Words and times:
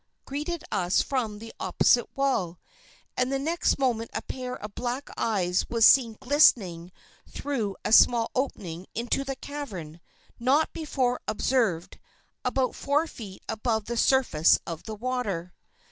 greeted 0.25 0.63
us 0.71 1.03
from 1.03 1.37
the 1.37 1.53
opposite 1.59 2.07
wall, 2.17 2.57
and 3.15 3.31
the 3.31 3.37
next 3.37 3.77
moment 3.77 4.09
a 4.15 4.21
pair 4.23 4.55
of 4.55 4.73
black 4.73 5.09
eyes 5.15 5.69
were 5.69 5.79
seen 5.79 6.17
glistening 6.19 6.91
through 7.29 7.75
a 7.85 7.91
small 7.93 8.31
opening 8.33 8.87
into 8.95 9.23
the 9.23 9.35
cavern, 9.35 10.01
not 10.39 10.73
before 10.73 11.21
observed, 11.27 11.99
about 12.43 12.73
four 12.73 13.05
feet 13.05 13.43
above 13.47 13.85
the 13.85 13.95
surface 13.95 14.57
of 14.65 14.81
the 14.85 14.95
water. 14.95 15.53